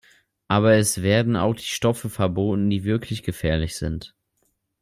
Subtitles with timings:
[0.47, 4.15] Aber es werden auch die Stoffe verboten, die wirklich gefährlich sind.